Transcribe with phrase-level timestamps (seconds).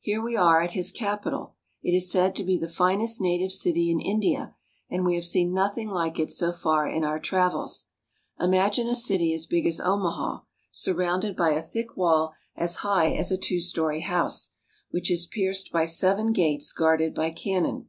[0.00, 1.56] Here we are at his capital.
[1.82, 4.54] It is said to be the finest native city in India,
[4.88, 7.86] and we have seen nothing like it so far in our travels.
[8.38, 13.32] Imagine a city as big as Omaha, surrounded by a thick wall as high as
[13.32, 14.50] a two story house,
[14.92, 17.88] which is pierced by seven gates guarded by cannon.